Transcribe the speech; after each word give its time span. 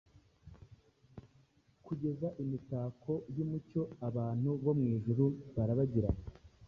Kugeza 1.85 2.27
imitako 2.43 3.11
yumucyo, 3.35 3.81
Abantu 4.09 4.49
bo 4.63 4.71
mwijuru 4.79 5.25
barabagirana 5.55 6.23